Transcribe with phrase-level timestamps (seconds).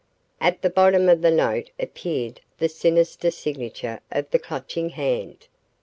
[0.39, 5.45] At the bottom of the note appeared the sinister signature of the Clutching Hand.